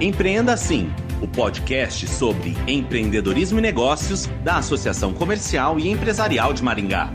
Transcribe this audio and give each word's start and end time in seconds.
Empreenda 0.00 0.52
Assim, 0.52 0.92
o 1.20 1.26
podcast 1.26 2.06
sobre 2.06 2.56
empreendedorismo 2.68 3.58
e 3.58 3.62
negócios 3.62 4.26
da 4.44 4.58
Associação 4.58 5.12
Comercial 5.12 5.76
e 5.76 5.88
Empresarial 5.88 6.52
de 6.52 6.62
Maringá. 6.62 7.10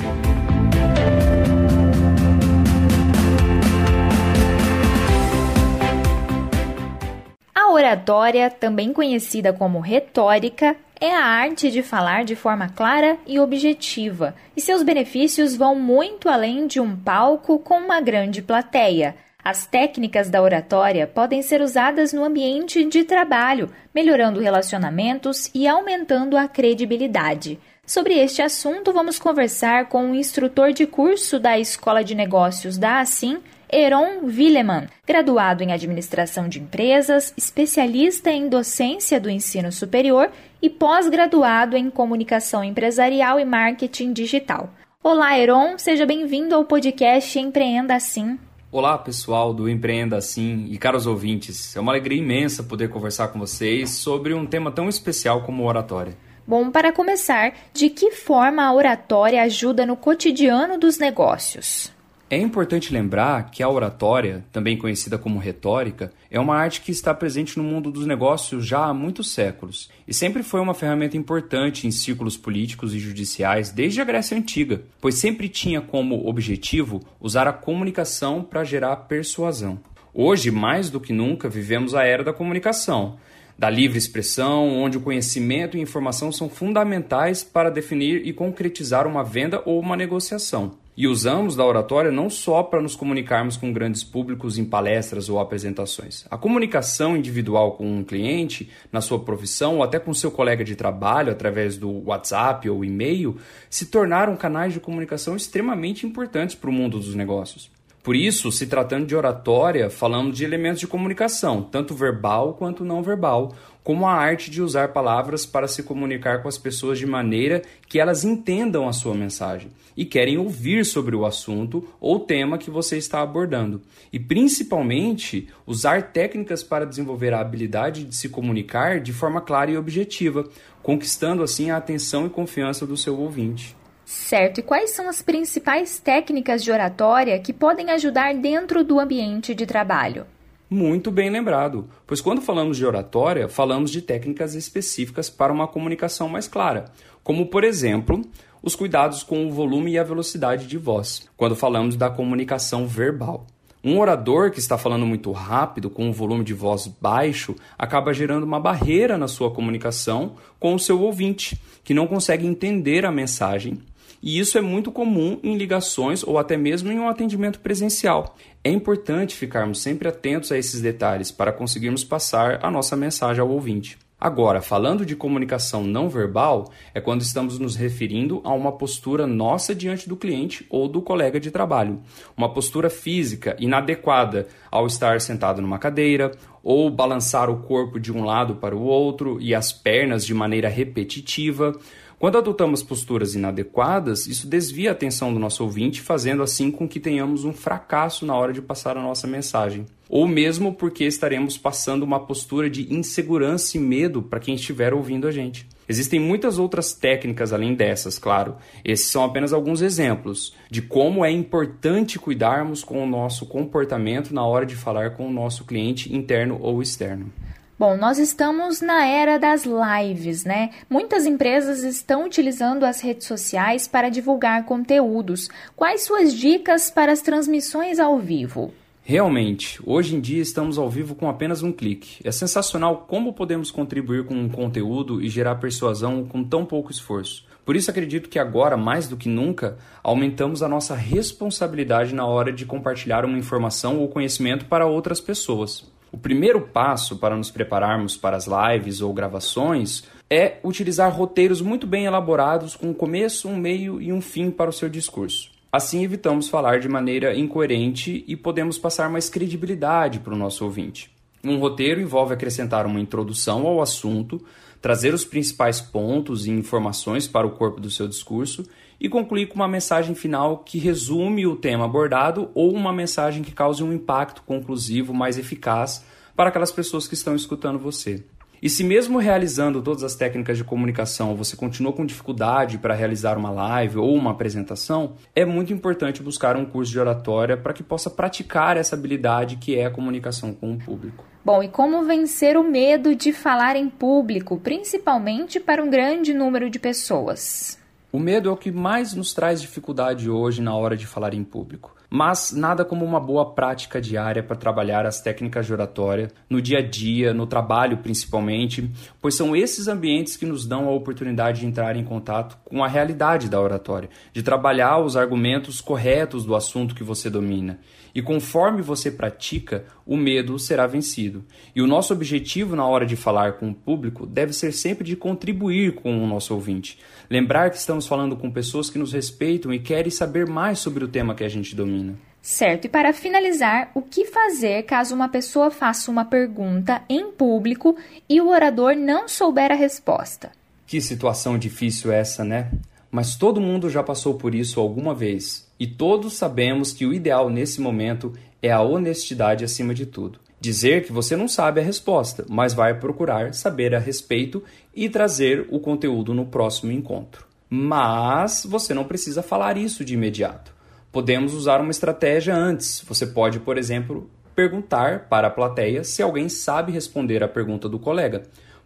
A 7.55 7.71
oratória, 7.71 8.50
também 8.50 8.91
conhecida 8.91 9.54
como 9.54 9.79
retórica, 9.79 10.75
é 11.00 11.15
a 11.15 11.23
arte 11.23 11.71
de 11.71 11.81
falar 11.81 12.25
de 12.25 12.36
forma 12.36 12.68
clara 12.68 13.18
e 13.25 13.39
objetiva, 13.39 14.36
e 14.57 14.59
seus 14.59 14.84
benefícios 14.84 15.55
vão 15.55 15.73
muito 15.73 16.27
além 16.27 16.68
de 16.68 16.81
um 16.81 16.97
palco 16.97 17.59
com 17.59 17.75
uma 17.75 18.01
grande 18.01 18.42
plateia. 18.42 19.15
As 19.43 19.65
técnicas 19.65 20.29
da 20.29 20.42
oratória 20.42 21.06
podem 21.06 21.42
ser 21.42 21.61
usadas 21.61 22.14
no 22.14 22.24
ambiente 22.24 22.86
de 22.86 23.04
trabalho, 23.04 23.70
melhorando 23.93 24.39
relacionamentos 24.39 25.51
e 25.54 25.68
aumentando 25.68 26.38
a 26.38 26.47
credibilidade. 26.47 27.60
Sobre 27.86 28.14
este 28.14 28.42
assunto, 28.42 28.93
vamos 28.93 29.20
conversar 29.20 29.89
com 29.89 30.10
o 30.10 30.15
instrutor 30.15 30.71
de 30.71 30.87
curso 30.87 31.37
da 31.39 31.60
Escola 31.60 32.02
de 32.02 32.16
Negócios 32.16 32.78
da 32.78 33.02
Assim, 33.02 33.39
Heron 33.70 34.20
Willeman, 34.23 34.88
graduado 35.06 35.62
em 35.62 35.73
Administração 35.73 36.48
de 36.48 36.62
Empresas, 36.62 37.34
especialista 37.36 38.31
em 38.31 38.48
docência 38.48 39.20
do 39.20 39.30
ensino 39.30 39.73
superior 39.73 40.31
e 40.62 40.70
pós-graduado 40.70 41.75
em 41.75 41.89
Comunicação 41.89 42.64
Empresarial 42.64 43.38
e 43.38 43.44
Marketing 43.44 44.14
Digital. 44.14 44.70
Olá, 45.03 45.38
Heron, 45.38 45.78
seja 45.78 46.06
bem-vindo 46.06 46.56
ao 46.56 46.64
podcast 46.64 47.38
Empreenda 47.38 47.95
Assim. 47.95 48.39
Olá, 48.75 48.97
pessoal 48.97 49.53
do 49.53 49.69
Empreenda 49.69 50.17
Assim 50.17 50.66
e 50.72 50.80
caros 50.80 51.06
ouvintes. 51.06 51.75
É 51.75 51.80
uma 51.80 51.92
alegria 51.92 52.17
imensa 52.17 52.64
poder 52.64 52.89
conversar 52.89 53.28
com 53.28 53.38
vocês 53.38 53.92
sobre 53.92 54.34
um 54.34 54.48
tema 54.48 54.72
tão 54.72 54.89
especial 54.89 55.44
como 55.44 55.67
oratória. 55.67 56.17
Bom, 56.48 56.72
para 56.72 56.92
começar, 56.92 57.53
de 57.72 57.92
que 57.92 58.09
forma 58.09 58.64
a 58.64 58.73
oratória 58.73 59.44
ajuda 59.44 59.86
no 59.86 59.95
cotidiano 59.95 60.75
dos 60.75 60.98
negócios? 60.98 61.94
É 62.34 62.38
importante 62.38 62.92
lembrar 62.92 63.52
que 63.52 63.62
a 63.62 63.70
oratória, 63.70 64.44
também 64.52 64.76
conhecida 64.76 65.20
como 65.20 65.38
retórica, 65.38 66.12
é 66.31 66.39
uma 66.39 66.56
arte 66.56 66.81
que 66.81 66.89
está 66.89 67.14
presente 67.14 67.58
no 67.58 67.64
mundo 67.64 67.92
dos 67.92 68.08
negócios 68.08 68.66
já 68.66 68.86
há 68.86 68.92
muitos 68.92 69.30
séculos 69.30 69.88
e 70.08 70.16
sempre 70.16 70.42
foi 70.42 70.59
uma 70.59 70.73
ferramenta 70.73 71.16
importante 71.16 71.86
em 71.86 71.92
círculos 71.92 72.36
políticos 72.36 72.92
e 72.95 72.98
judiciais 72.98 73.70
desde 73.70 74.02
a 74.02 74.04
Grécia 74.04 74.36
Antiga, 74.36 74.81
pois 75.00 75.14
sempre 75.14 75.48
tinha 75.48 75.80
como 75.80 76.28
objetivo 76.28 77.02
usar 77.22 77.48
a 77.48 77.54
comunicação 77.54 78.42
para 78.42 78.64
gerar 78.64 78.95
persuasão. 78.95 79.80
Hoje, 80.11 80.50
mais 80.50 80.89
do 80.89 81.00
que 81.00 81.14
nunca, 81.14 81.48
vivemos 81.48 81.94
a 81.94 82.04
era 82.04 82.23
da 82.23 82.34
comunicação, 82.34 83.16
da 83.59 83.70
livre 83.70 84.00
expressão, 84.00 84.70
onde 84.70 84.98
o 84.98 85.02
conhecimento 85.02 85.78
e 85.78 85.81
informação 85.81 86.31
são 86.31 86.50
fundamentais 86.50 87.44
para 87.44 87.70
definir 87.70 88.26
e 88.26 88.34
concretizar 88.34 89.06
uma 89.06 89.23
venda 89.23 89.61
ou 89.67 89.80
uma 89.80 89.95
negociação. 89.95 90.81
E 90.95 91.08
usamos 91.08 91.55
da 91.55 91.66
oratória 91.66 92.11
não 92.11 92.30
só 92.30 92.61
para 92.61 92.81
nos 92.81 92.95
comunicarmos 92.95 93.58
com 93.58 93.73
grandes 93.73 94.03
públicos 94.03 94.59
em 94.59 94.66
palestras 94.66 95.27
ou 95.27 95.39
apresentações. 95.39 96.25
A 96.30 96.38
comunicação 96.38 97.17
individual 97.17 97.72
com 97.72 97.97
um 97.97 98.03
cliente, 98.03 98.69
na 98.91 99.02
sua 99.02 99.17
profissão 99.17 99.77
ou 99.77 99.83
até 99.83 99.99
com 99.99 100.14
seu 100.14 100.30
colega 100.30 100.64
de 100.64 100.75
trabalho 100.75 101.31
através 101.31 101.77
do 101.77 102.08
WhatsApp 102.08 102.69
ou 102.69 102.86
e-mail, 102.86 103.38
se 103.71 103.88
tornaram 103.88 104.38
canais 104.38 104.71
de 104.71 104.80
comunicação 104.80 105.36
extremamente 105.36 106.05
importantes 106.05 106.55
para 106.55 106.69
o 106.69 106.73
mundo 106.73 106.99
dos 106.99 107.16
negócios. 107.16 107.71
Por 108.04 108.18
isso, 108.18 108.52
se 108.52 108.68
tratando 108.68 109.06
de 109.06 109.16
oratória, 109.16 109.90
falamos 109.90 110.36
de 110.36 110.44
elementos 110.44 110.82
de 110.82 110.88
comunicação, 110.88 111.64
tanto 111.64 111.96
verbal 111.96 112.54
quanto 112.54 112.84
não 112.84 113.02
verbal, 113.02 113.56
como 113.82 114.05
a 114.05 114.11
arte 114.11 114.52
de 114.52 114.61
usar 114.61 114.89
palavras 114.89 115.45
para 115.45 115.70
se 115.70 115.83
comunicar 115.83 116.42
com 116.42 116.50
as 116.50 116.58
pessoas 116.58 117.00
de 117.00 117.05
maneira 117.05 117.61
que 117.88 118.02
elas 118.02 118.26
entendam 118.26 118.89
a 118.89 118.94
sua 118.94 119.14
mensagem 119.16 119.72
e 119.95 120.04
querem 120.04 120.38
ouvir 120.38 120.86
sobre 120.86 121.16
o 121.16 121.26
assunto 121.26 121.88
ou 121.98 122.20
tema 122.20 122.58
que 122.58 122.70
você 122.70 122.98
está 122.98 123.22
abordando. 123.22 123.82
E 124.11 124.20
principalmente, 124.20 125.48
usar 125.66 126.11
técnicas 126.11 126.61
para 126.61 126.86
desenvolver 126.86 127.33
a 127.33 127.39
habilidade 127.39 128.03
de 128.03 128.16
se 128.17 128.27
comunicar 128.27 129.00
de 129.00 129.13
forma 129.13 129.39
clara 129.39 129.72
e 129.72 129.77
objetiva, 129.77 130.44
conquistando 130.81 131.41
assim 131.41 131.72
a 131.72 131.77
atenção 131.77 132.25
e 132.25 132.29
confiança 132.29 132.85
do 132.85 132.97
seu 132.97 133.17
ouvinte. 133.17 133.77
Certo, 134.13 134.59
e 134.59 134.63
quais 134.63 134.91
são 134.91 135.09
as 135.09 135.24
principais 135.24 136.00
técnicas 136.00 136.63
de 136.63 136.72
oratória 136.72 137.40
que 137.40 137.51
podem 137.51 137.90
ajudar 137.90 138.35
dentro 138.35 138.84
do 138.84 139.00
ambiente 139.00 139.56
de 139.56 139.66
trabalho? 139.66 140.28
Muito 140.69 141.09
bem 141.09 141.31
lembrado, 141.31 141.90
pois 142.06 142.22
quando 142.22 142.40
falamos 142.40 142.78
de 142.78 142.85
oratória, 142.85 143.50
falamos 143.50 143.90
de 143.90 144.03
técnicas 144.03 144.53
específicas 144.53 145.31
para 145.31 145.51
uma 145.51 145.68
comunicação 145.68 146.29
mais 146.29 146.47
clara, 146.47 146.85
como 147.24 147.47
por 147.47 147.63
exemplo, 147.63 148.22
os 148.62 148.75
cuidados 148.75 149.24
com 149.24 149.47
o 149.47 149.51
volume 149.51 149.94
e 149.94 150.00
a 150.00 150.03
velocidade 150.03 150.68
de 150.68 150.78
voz, 150.78 151.28
quando 151.35 151.56
falamos 151.56 151.95
da 151.95 152.09
comunicação 152.09 152.85
verbal. 152.85 153.47
Um 153.84 154.00
orador 154.00 154.51
que 154.51 154.59
está 154.59 154.78
falando 154.78 155.07
muito 155.07 155.31
rápido, 155.31 155.90
com 155.90 156.06
um 156.06 156.13
volume 156.13 156.44
de 156.44 156.53
voz 156.53 156.88
baixo, 156.88 157.56
acaba 157.78 158.13
gerando 158.13 158.44
uma 158.45 158.59
barreira 158.59 159.18
na 159.18 159.28
sua 159.28 159.51
comunicação 159.51 160.35
com 160.59 160.74
o 160.75 160.80
seu 160.80 161.01
ouvinte, 161.01 161.59
que 161.84 161.94
não 161.95 162.07
consegue 162.07 162.45
entender 162.45 163.06
a 163.06 163.12
mensagem 163.12 163.81
e 164.23 164.39
isso 164.39 164.57
é 164.57 164.61
muito 164.61 164.89
comum 164.89 165.38
em 165.44 165.57
ligações 165.57 166.23
ou 166.23 166.39
até 166.39 166.56
mesmo 166.56 166.89
em 166.89 166.97
um 166.97 167.09
atendimento 167.09 167.59
presencial. 167.59 168.38
É 168.63 168.69
importante 168.72 169.35
ficarmos 169.35 169.81
sempre 169.81 170.07
atentos 170.07 170.50
a 170.50 170.57
esses 170.57 170.79
detalhes 170.79 171.29
para 171.29 171.51
conseguirmos 171.51 172.06
passar 172.06 172.63
a 172.63 172.72
nossa 172.72 172.95
mensagem 172.95 173.41
ao 173.41 173.50
ouvinte. 173.50 173.97
Agora, 174.23 174.62
falando 174.62 175.06
de 175.06 175.17
comunicação 175.17 175.83
não 175.83 176.07
verbal, 176.07 176.72
é 176.94 177.01
quando 177.01 177.19
estamos 177.19 177.59
nos 177.59 177.75
referindo 177.75 178.39
a 178.45 178.53
uma 178.53 178.72
postura 178.72 179.28
nossa 179.28 179.75
diante 179.75 180.07
do 180.07 180.16
cliente 180.16 180.66
ou 180.69 180.88
do 180.88 181.01
colega 181.01 181.41
de 181.41 181.51
trabalho. 181.51 182.01
Uma 182.38 182.53
postura 182.53 182.89
física 182.89 183.57
inadequada 183.59 184.47
ao 184.72 184.88
estar 184.88 185.19
sentado 185.19 185.62
numa 185.62 185.78
cadeira, 185.78 186.31
ou 186.63 186.89
balançar 186.89 187.50
o 187.50 187.63
corpo 187.63 188.00
de 188.00 188.13
um 188.13 188.23
lado 188.23 188.56
para 188.56 188.73
o 188.73 188.83
outro 188.83 189.38
e 189.41 189.53
as 189.53 189.73
pernas 189.73 190.25
de 190.25 190.33
maneira 190.33 190.69
repetitiva. 190.69 191.78
Quando 192.23 192.38
adotamos 192.38 192.81
posturas 192.81 193.35
inadequadas, 193.35 194.28
isso 194.28 194.47
desvia 194.47 194.91
a 194.91 194.94
atenção 194.94 195.34
do 195.34 195.39
nosso 195.41 195.61
ouvinte, 195.61 196.00
fazendo 196.00 196.41
assim 196.41 196.72
com 196.72 196.88
que 196.88 196.97
tenhamos 196.97 197.44
um 197.44 197.51
fracasso 197.51 198.25
na 198.25 198.34
hora 198.34 198.53
de 198.53 198.61
passar 198.61 198.95
a 198.95 199.01
nossa 199.01 199.28
mensagem. 199.28 199.85
Ou 200.07 200.25
mesmo 200.25 200.73
porque 200.73 201.03
estaremos 201.03 201.57
passando 201.57 202.03
uma 202.03 202.22
postura 202.22 202.69
de 202.69 202.94
insegurança 202.94 203.75
e 203.75 203.79
medo 203.81 204.22
para 204.22 204.39
quem 204.39 204.56
estiver 204.56 204.94
ouvindo 204.94 205.28
a 205.28 205.31
gente. 205.31 205.67
Existem 205.89 206.17
muitas 206.17 206.57
outras 206.57 206.94
técnicas 206.94 207.51
além 207.51 207.75
dessas, 207.75 208.17
claro. 208.17 208.56
Esses 208.85 209.07
são 209.07 209.25
apenas 209.25 209.51
alguns 209.51 209.81
exemplos 209.81 210.56
de 210.72 210.81
como 210.81 211.25
é 211.25 211.29
importante 211.29 212.17
cuidarmos 212.17 212.85
com 212.85 213.03
o 213.03 213.06
nosso 213.06 213.45
comportamento 213.45 214.33
na 214.33 214.45
hora 214.45 214.66
de 214.66 214.78
falar 214.78 215.12
com 215.17 215.28
o 215.28 215.33
nosso 215.33 215.66
cliente 215.66 216.16
interno 216.16 216.57
ou 216.62 216.81
externo. 216.81 217.33
Bom, 217.78 217.97
nós 217.97 218.19
estamos 218.19 218.81
na 218.81 219.03
era 219.03 219.39
das 219.39 219.63
lives, 219.66 220.45
né? 220.45 220.69
Muitas 220.88 221.25
empresas 221.25 221.84
estão 221.84 222.25
utilizando 222.25 222.84
as 222.84 223.01
redes 223.01 223.25
sociais 223.25 223.88
para 223.88 224.09
divulgar 224.09 224.63
conteúdos. 224.63 225.50
Quais 225.75 226.03
suas 226.03 226.35
dicas 226.35 226.91
para 226.91 227.12
as 227.12 227.22
transmissões 227.22 228.00
ao 228.00 228.19
vivo? 228.19 228.72
Realmente, 229.01 229.81
hoje 229.83 230.16
em 230.16 230.22
dia 230.22 230.41
estamos 230.41 230.78
ao 230.78 230.88
vivo 230.88 231.16
com 231.16 231.28
apenas 231.28 231.63
um 231.63 231.72
clique. 231.72 232.22
É 232.23 232.31
sensacional 232.31 233.06
como 233.07 233.33
podemos 233.33 233.72
contribuir 233.72 234.23
com 234.23 234.35
um 234.35 234.47
conteúdo 234.47 235.19
e 235.19 235.28
gerar 235.28 235.56
persuasão 235.56 236.23
com 236.25 236.44
tão 236.44 236.63
pouco 236.63 236.91
esforço. 236.91 237.44
Por 237.66 237.75
isso 237.75 237.89
acredito 237.89 238.29
que 238.29 238.38
agora, 238.38 238.78
mais 238.78 239.07
do 239.07 239.17
que 239.17 239.28
nunca, 239.28 239.79
aumentamos 240.03 240.62
a 240.62 240.69
nossa 240.69 240.95
responsabilidade 240.95 242.13
na 242.13 242.25
hora 242.25 242.53
de 242.53 242.68
compartilhar 242.68 243.25
uma 243.25 243.38
informação 243.38 243.97
ou 243.97 244.07
conhecimento 244.09 244.65
para 244.65 244.86
outras 244.86 245.19
pessoas. 245.19 245.92
O 246.13 246.18
primeiro 246.18 246.62
passo 246.62 247.18
para 247.18 247.36
nos 247.36 247.50
prepararmos 247.50 248.15
para 248.15 248.38
as 248.38 248.45
lives 248.45 249.01
ou 249.01 249.12
gravações 249.12 250.04
é 250.30 250.60
utilizar 250.63 251.12
roteiros 251.12 251.60
muito 251.60 251.88
bem 251.88 252.06
elaborados 252.06 252.75
com 252.75 252.92
um 252.92 252.94
começo, 252.94 253.50
um 253.50 253.57
meio 253.57 254.00
e 254.00 254.13
um 254.13 254.21
fim 254.21 254.51
para 254.51 254.69
o 254.69 254.74
seu 254.74 254.88
discurso. 254.88 255.50
Assim 255.71 256.04
evitamos 256.04 256.50
falar 256.50 256.80
de 256.80 256.88
maneira 256.88 257.36
incoerente 257.36 258.24
e 258.27 258.36
podemos 258.36 258.77
passar 258.77 259.10
mais 259.10 259.27
credibilidade 259.27 260.19
para 260.19 260.36
o 260.36 260.38
nosso 260.38 260.63
ouvinte. 260.63 261.12
Um 261.44 261.57
roteiro 261.57 262.00
envolve 262.00 262.36
acrescentar 262.36 262.86
uma 262.86 263.00
introdução 263.00 263.66
ao 263.66 263.81
assunto, 263.81 264.39
trazer 264.80 265.16
os 265.16 265.25
principais 265.25 265.81
pontos 265.81 266.45
e 266.45 266.51
informações 266.51 267.27
para 267.27 267.48
o 267.48 267.51
corpo 267.51 267.81
do 267.81 267.89
seu 267.89 268.07
discurso 268.07 268.63
e 269.00 269.10
concluir 269.10 269.48
com 269.48 269.56
uma 269.56 269.68
mensagem 269.68 270.16
final 270.16 270.60
que 270.60 270.78
resume 270.78 271.45
o 271.45 271.56
tema 271.56 271.86
abordado 271.86 272.50
ou 272.54 272.74
uma 272.74 272.94
mensagem 272.94 273.44
que 273.44 273.51
cause 273.51 273.84
um 273.84 273.94
impacto 273.94 274.44
conclusivo 274.44 275.13
mais 275.13 275.38
eficaz 275.38 276.06
para 276.36 276.50
aquelas 276.50 276.72
pessoas 276.72 277.07
que 277.07 277.13
estão 277.13 277.36
escutando 277.36 277.80
você. 277.80 278.24
E 278.63 278.69
se 278.69 278.81
mesmo 278.81 279.19
realizando 279.19 279.81
todas 279.81 280.04
as 280.04 280.16
técnicas 280.16 280.57
de 280.57 280.63
comunicação 280.63 281.36
você 281.36 281.54
continua 281.54 281.92
com 281.92 282.06
dificuldade 282.06 282.78
para 282.78 282.94
realizar 282.94 283.38
uma 283.38 283.51
live 283.51 283.98
ou 283.98 284.16
uma 284.16 284.31
apresentação, 284.31 285.16
é 285.36 285.44
muito 285.44 285.74
importante 285.74 286.24
buscar 286.24 286.56
um 286.56 286.63
curso 286.63 286.90
de 286.90 286.98
oratória 286.98 287.57
para 287.57 287.74
que 287.74 287.84
possa 287.84 288.10
praticar 288.10 288.78
essa 288.78 288.95
habilidade 288.95 289.57
que 289.57 289.75
é 289.75 289.86
a 289.86 289.92
comunicação 289.92 290.54
com 290.54 290.72
o 290.72 290.78
público. 290.80 291.25
Bom, 291.44 291.62
e 291.62 291.68
como 291.68 292.06
vencer 292.06 292.56
o 292.56 292.63
medo 292.63 293.13
de 293.13 293.34
falar 293.34 293.75
em 293.75 293.90
público, 293.90 294.57
principalmente 294.57 295.60
para 295.60 295.84
um 295.84 295.90
grande 295.90 296.34
número 296.34 296.69
de 296.69 296.80
pessoas? 296.80 297.82
O 298.15 298.19
medo 298.19 298.48
é 298.48 298.51
o 298.51 298.56
que 298.56 298.71
mais 298.71 299.15
nos 299.15 299.33
traz 299.33 299.60
dificuldade 299.60 300.30
hoje 300.30 300.62
na 300.62 300.75
hora 300.75 300.95
de 300.95 301.07
falar 301.07 301.33
em 301.33 301.44
público 301.44 301.95
mas 302.15 302.51
nada 302.51 302.86
como 302.86 303.04
uma 303.04 303.19
boa 303.19 303.56
prática 303.56 304.00
diária 304.00 304.44
para 304.44 304.56
trabalhar 304.56 305.04
as 305.04 305.19
técnicas 305.19 305.65
de 305.65 305.74
oratória 305.74 306.30
no 306.48 306.62
dia 306.62 306.77
a 306.77 306.81
dia, 306.83 307.33
no 307.33 307.48
trabalho 307.48 307.98
principalmente, 307.98 308.88
pois 309.19 309.33
são 309.33 309.56
esses 309.56 309.88
ambientes 309.88 310.38
que 310.38 310.45
nos 310.45 310.63
dão 310.68 310.88
a 310.88 310.92
oportunidade 310.92 311.62
de 311.62 311.65
entrar 311.65 311.95
em 311.95 312.04
contato 312.04 312.56
com 312.65 312.83
a 312.83 312.88
realidade 312.88 313.50
da 313.50 313.60
oratória, 313.60 314.12
de 314.31 314.44
trabalhar 314.44 315.00
os 315.00 315.18
argumentos 315.18 315.81
corretos 315.81 316.45
do 316.45 316.56
assunto 316.56 316.94
que 316.94 317.04
você 317.04 317.31
domina. 317.31 317.80
E 318.16 318.21
conforme 318.21 318.83
você 318.83 319.09
pratica, 319.09 319.86
o 320.06 320.16
medo 320.16 320.59
será 320.59 320.86
vencido. 320.86 321.44
E 321.75 321.81
o 321.81 321.88
nosso 321.88 322.13
objetivo 322.13 322.75
na 322.75 322.86
hora 322.86 323.07
de 323.07 323.16
falar 323.16 323.54
com 323.54 323.71
o 323.71 323.74
público 323.74 324.27
deve 324.27 324.54
ser 324.54 324.71
sempre 324.71 325.04
de 325.04 325.16
contribuir 325.16 325.95
com 325.95 326.24
o 326.24 326.27
nosso 326.27 326.54
ouvinte. 326.54 327.00
Lembrar 327.27 327.71
que 327.71 327.77
estamos 327.77 328.06
falando 328.06 328.36
com 328.36 328.51
pessoas 328.51 328.89
que 328.89 329.00
nos 329.00 329.13
respeitam 329.13 329.74
e 329.74 329.80
querem 329.80 330.12
saber 330.12 330.48
mais 330.48 330.77
sobre 330.77 331.04
o 331.04 331.07
tema 331.07 331.33
que 331.33 331.44
a 331.44 331.50
gente 331.50 331.75
domina. 331.75 332.02
Certo, 332.41 332.85
e 332.85 332.89
para 332.89 333.13
finalizar, 333.13 333.89
o 333.95 334.01
que 334.01 334.25
fazer 334.25 334.83
caso 334.83 335.15
uma 335.15 335.29
pessoa 335.29 335.71
faça 335.71 336.11
uma 336.11 336.25
pergunta 336.25 337.01
em 337.07 337.31
público 337.31 337.95
e 338.27 338.41
o 338.41 338.50
orador 338.50 338.95
não 338.95 339.29
souber 339.29 339.71
a 339.71 339.75
resposta? 339.75 340.51
Que 340.85 341.00
situação 341.00 341.57
difícil 341.57 342.11
essa, 342.11 342.44
né? 342.44 342.69
Mas 343.09 343.38
todo 343.38 343.61
mundo 343.61 343.89
já 343.89 344.03
passou 344.03 344.33
por 344.33 344.53
isso 344.53 344.79
alguma 344.79 345.15
vez, 345.15 345.71
e 345.79 345.88
todos 345.88 346.33
sabemos 346.33 346.91
que 346.91 347.05
o 347.05 347.13
ideal 347.13 347.50
nesse 347.50 347.79
momento 347.79 348.33
é 348.61 348.71
a 348.71 348.81
honestidade 348.81 349.63
acima 349.63 349.94
de 349.94 350.06
tudo. 350.06 350.39
Dizer 350.59 351.06
que 351.06 351.11
você 351.11 351.35
não 351.35 351.47
sabe 351.47 351.79
a 351.79 351.83
resposta, 351.83 352.45
mas 352.49 352.73
vai 352.73 352.97
procurar 352.97 353.53
saber 353.53 353.94
a 353.94 353.99
respeito 353.99 354.63
e 354.95 355.07
trazer 355.09 355.67
o 355.69 355.79
conteúdo 355.79 356.33
no 356.33 356.45
próximo 356.45 356.91
encontro. 356.91 357.45
Mas 357.69 358.65
você 358.67 358.94
não 358.94 359.03
precisa 359.03 359.44
falar 359.44 359.77
isso 359.77 360.03
de 360.03 360.13
imediato. 360.13 360.72
Podemos 361.13 361.54
usar 361.54 361.80
uma 361.80 361.92
estratégia 361.92 362.56
antes. 362.56 363.06
Você 363.07 363.27
pode, 363.27 363.60
por 363.60 363.77
exemplo, 363.77 364.27
perguntar 364.56 365.27
para 365.30 365.48
a 365.48 365.51
plateia 365.51 366.04
se 366.04 366.24
alguém 366.24 366.50
sabe 366.50 366.92
responder 366.92 367.44
a 367.44 367.48
pergunta 367.48 367.88
do 367.88 368.00
colega, 368.00 368.42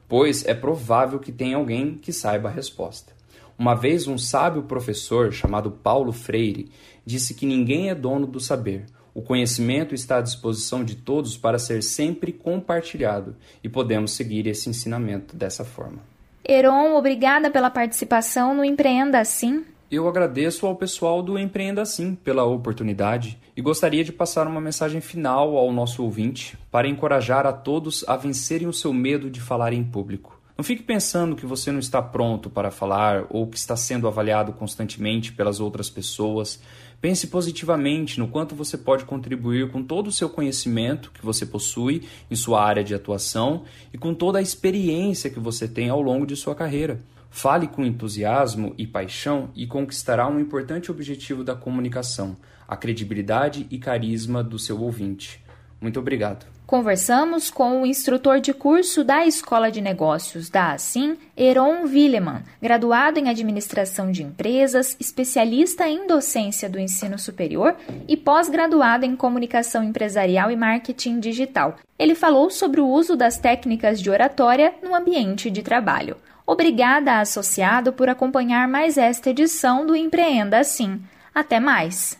pois 0.09 0.45
é 0.45 0.53
provável 0.53 1.19
que 1.19 1.31
tenha 1.31 1.55
alguém 1.55 1.95
que 1.95 2.11
saiba 2.11 2.49
a 2.49 2.51
resposta. 2.51 3.13
Uma 3.57 3.73
vez 3.75 4.07
um 4.07 4.17
sábio 4.17 4.63
professor 4.63 5.31
chamado 5.31 5.71
Paulo 5.71 6.11
Freire 6.11 6.69
disse 7.05 7.33
que 7.33 7.45
ninguém 7.45 7.89
é 7.89 7.95
dono 7.95 8.27
do 8.27 8.41
saber. 8.41 8.83
O 9.13 9.21
conhecimento 9.21 9.95
está 9.95 10.17
à 10.17 10.21
disposição 10.21 10.83
de 10.83 10.95
todos 10.95 11.37
para 11.37 11.57
ser 11.57 11.81
sempre 11.81 12.33
compartilhado 12.33 13.37
e 13.63 13.69
podemos 13.69 14.11
seguir 14.11 14.47
esse 14.47 14.69
ensinamento 14.69 15.33
dessa 15.33 15.63
forma. 15.63 15.99
Heron, 16.45 16.93
obrigada 16.93 17.49
pela 17.49 17.69
participação 17.69 18.53
no 18.53 18.65
Empreenda 18.65 19.17
Assim. 19.17 19.63
Eu 19.89 20.05
agradeço 20.05 20.67
ao 20.67 20.75
pessoal 20.75 21.23
do 21.23 21.39
Empreenda 21.39 21.81
Assim 21.81 22.13
pela 22.13 22.43
oportunidade 22.43 23.39
e 23.55 23.61
gostaria 23.61 24.03
de 24.03 24.11
passar 24.11 24.45
uma 24.45 24.59
mensagem 24.59 24.99
final 24.99 25.55
ao 25.55 25.71
nosso 25.71 26.03
ouvinte 26.03 26.57
para 26.69 26.89
encorajar 26.89 27.45
a 27.45 27.53
todos 27.53 28.03
a 28.05 28.17
vencerem 28.17 28.67
o 28.67 28.73
seu 28.73 28.91
medo 28.91 29.29
de 29.29 29.39
falar 29.39 29.71
em 29.71 29.81
público. 29.85 30.41
Não 30.57 30.63
fique 30.63 30.83
pensando 30.83 31.37
que 31.37 31.45
você 31.45 31.71
não 31.71 31.79
está 31.79 32.01
pronto 32.01 32.49
para 32.49 32.69
falar 32.69 33.27
ou 33.29 33.47
que 33.47 33.55
está 33.55 33.77
sendo 33.77 34.09
avaliado 34.09 34.51
constantemente 34.51 35.31
pelas 35.31 35.61
outras 35.61 35.89
pessoas. 35.89 36.59
Pense 36.99 37.27
positivamente 37.27 38.19
no 38.19 38.27
quanto 38.27 38.55
você 38.55 38.77
pode 38.77 39.05
contribuir 39.05 39.71
com 39.71 39.81
todo 39.81 40.07
o 40.07 40.11
seu 40.11 40.29
conhecimento 40.29 41.11
que 41.11 41.25
você 41.25 41.45
possui 41.45 42.05
em 42.29 42.35
sua 42.35 42.61
área 42.61 42.83
de 42.83 42.93
atuação 42.93 43.63
e 43.93 43.97
com 43.97 44.13
toda 44.13 44.39
a 44.39 44.41
experiência 44.41 45.29
que 45.29 45.39
você 45.39 45.65
tem 45.65 45.89
ao 45.89 46.01
longo 46.01 46.25
de 46.25 46.35
sua 46.35 46.53
carreira. 46.53 46.99
Fale 47.29 47.67
com 47.67 47.85
entusiasmo 47.85 48.73
e 48.77 48.87
paixão 48.87 49.51
e 49.55 49.67
conquistará 49.67 50.27
um 50.27 50.39
importante 50.39 50.89
objetivo 50.89 51.43
da 51.43 51.55
comunicação: 51.55 52.35
a 52.67 52.75
credibilidade 52.75 53.67
e 53.69 53.77
carisma 53.77 54.43
do 54.43 54.57
seu 54.57 54.81
ouvinte. 54.81 55.43
Muito 55.79 55.99
obrigado. 55.99 56.56
Conversamos 56.67 57.49
com 57.49 57.81
o 57.81 57.85
instrutor 57.85 58.41
de 58.41 58.53
curso 58.53 59.01
da 59.01 59.25
Escola 59.25 59.71
de 59.71 59.79
Negócios 59.79 60.49
da 60.49 60.73
Assim, 60.73 61.17
Heron 61.37 61.83
Willeman, 61.83 62.43
graduado 62.61 63.17
em 63.17 63.29
Administração 63.29 64.11
de 64.11 64.21
Empresas, 64.21 64.93
especialista 64.99 65.87
em 65.87 66.05
docência 66.05 66.69
do 66.69 66.77
ensino 66.77 67.17
superior 67.17 67.73
e 68.05 68.17
pós-graduado 68.17 69.05
em 69.05 69.15
Comunicação 69.15 69.81
Empresarial 69.81 70.51
e 70.51 70.57
Marketing 70.57 71.21
Digital. 71.21 71.77
Ele 71.97 72.13
falou 72.13 72.49
sobre 72.49 72.81
o 72.81 72.87
uso 72.87 73.15
das 73.15 73.37
técnicas 73.37 74.01
de 74.01 74.09
oratória 74.09 74.73
no 74.83 74.93
ambiente 74.93 75.49
de 75.49 75.63
trabalho. 75.63 76.17
Obrigada, 76.45 77.21
associado, 77.21 77.93
por 77.93 78.09
acompanhar 78.09 78.67
mais 78.67 78.97
esta 78.97 79.29
edição 79.29 79.85
do 79.85 79.95
Empreenda 79.95 80.59
Assim. 80.59 81.01
Até 81.33 81.61
mais! 81.61 82.19